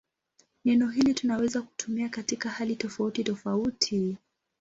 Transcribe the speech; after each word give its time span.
Neno 0.65 0.89
hili 0.89 1.13
tunaweza 1.13 1.61
kutumia 1.61 2.09
katika 2.09 2.49
hali 2.49 2.75
tofautitofauti. 2.75 4.17